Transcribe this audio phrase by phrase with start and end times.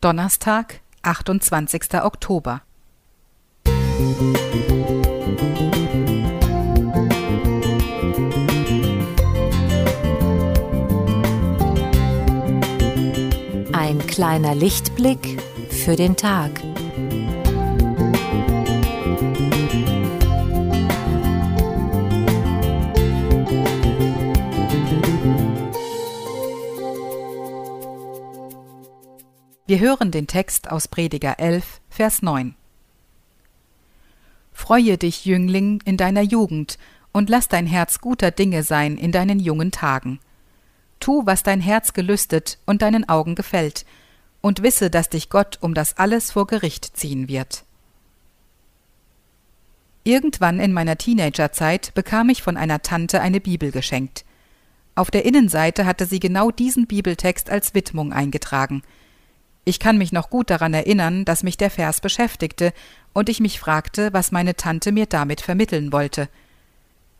[0.00, 1.94] Donnerstag, 28.
[2.04, 2.62] Oktober.
[13.72, 16.67] Ein kleiner Lichtblick für den Tag.
[29.68, 32.54] Wir hören den Text aus Prediger 11, Vers 9.
[34.50, 36.78] Freue dich, Jüngling, in deiner Jugend,
[37.12, 40.20] und lass dein Herz guter Dinge sein in deinen jungen Tagen.
[41.00, 43.84] Tu, was dein Herz gelüstet und deinen Augen gefällt,
[44.40, 47.64] und wisse, dass dich Gott um das alles vor Gericht ziehen wird.
[50.02, 54.24] Irgendwann in meiner Teenagerzeit bekam ich von einer Tante eine Bibel geschenkt.
[54.94, 58.82] Auf der Innenseite hatte sie genau diesen Bibeltext als Widmung eingetragen–
[59.68, 62.72] ich kann mich noch gut daran erinnern, dass mich der Vers beschäftigte
[63.12, 66.30] und ich mich fragte, was meine Tante mir damit vermitteln wollte.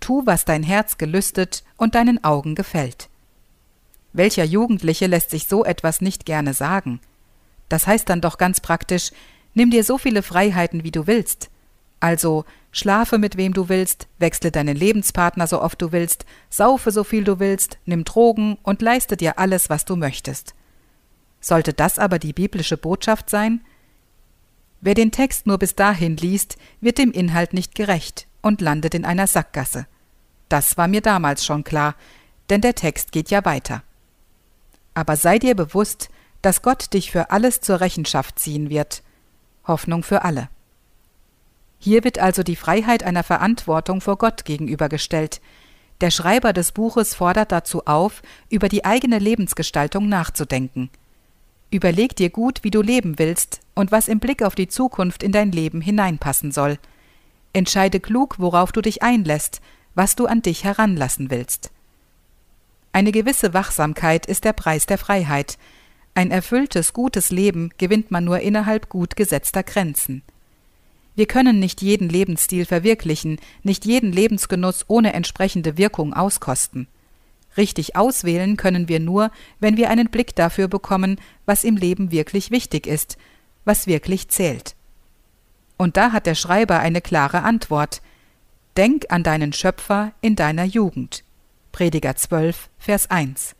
[0.00, 3.10] Tu, was dein Herz gelüstet und deinen Augen gefällt.
[4.14, 7.00] Welcher Jugendliche lässt sich so etwas nicht gerne sagen?
[7.68, 9.10] Das heißt dann doch ganz praktisch,
[9.52, 11.50] nimm dir so viele Freiheiten, wie du willst.
[12.00, 17.04] Also schlafe mit wem du willst, wechsle deinen Lebenspartner so oft du willst, saufe so
[17.04, 20.54] viel du willst, nimm Drogen und leiste dir alles, was du möchtest.
[21.40, 23.62] Sollte das aber die biblische Botschaft sein?
[24.80, 29.04] Wer den Text nur bis dahin liest, wird dem Inhalt nicht gerecht und landet in
[29.04, 29.86] einer Sackgasse.
[30.48, 31.94] Das war mir damals schon klar,
[32.48, 33.82] denn der Text geht ja weiter.
[34.94, 36.08] Aber sei dir bewusst,
[36.42, 39.02] dass Gott dich für alles zur Rechenschaft ziehen wird.
[39.66, 40.48] Hoffnung für alle.
[41.78, 45.40] Hier wird also die Freiheit einer Verantwortung vor Gott gegenübergestellt.
[46.00, 50.90] Der Schreiber des Buches fordert dazu auf, über die eigene Lebensgestaltung nachzudenken.
[51.70, 55.32] Überleg dir gut, wie du leben willst und was im Blick auf die Zukunft in
[55.32, 56.78] dein Leben hineinpassen soll.
[57.52, 59.60] Entscheide klug, worauf du dich einlässt,
[59.94, 61.70] was du an dich heranlassen willst.
[62.92, 65.58] Eine gewisse Wachsamkeit ist der Preis der Freiheit.
[66.14, 70.22] Ein erfülltes, gutes Leben gewinnt man nur innerhalb gut gesetzter Grenzen.
[71.14, 76.88] Wir können nicht jeden Lebensstil verwirklichen, nicht jeden Lebensgenuss ohne entsprechende Wirkung auskosten.
[77.56, 82.50] Richtig auswählen können wir nur, wenn wir einen Blick dafür bekommen, was im Leben wirklich
[82.50, 83.18] wichtig ist,
[83.64, 84.76] was wirklich zählt.
[85.76, 88.02] Und da hat der Schreiber eine klare Antwort.
[88.76, 91.24] Denk an deinen Schöpfer in deiner Jugend.
[91.72, 93.56] Prediger 12, Vers 1.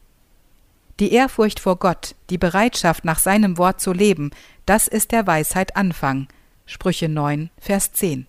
[1.01, 4.31] Die Ehrfurcht vor Gott, die Bereitschaft nach seinem Wort zu leben,
[4.67, 6.29] das ist der Weisheit Anfang.
[6.67, 8.27] Sprüche 9, Vers 10.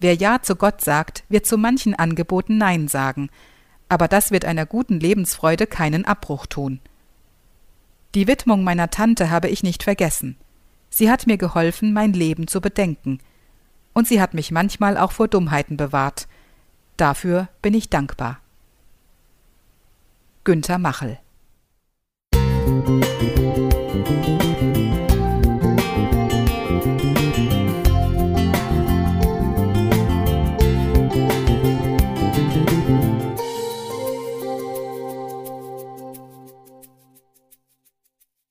[0.00, 3.28] Wer Ja zu Gott sagt, wird zu manchen Angeboten Nein sagen,
[3.88, 6.80] aber das wird einer guten Lebensfreude keinen Abbruch tun.
[8.14, 10.36] Die Widmung meiner Tante habe ich nicht vergessen.
[10.90, 13.18] Sie hat mir geholfen, mein Leben zu bedenken.
[13.92, 16.28] Und sie hat mich manchmal auch vor Dummheiten bewahrt.
[16.96, 18.40] Dafür bin ich dankbar.
[20.44, 21.18] Günther Machel